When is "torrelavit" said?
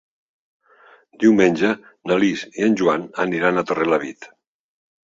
3.71-4.33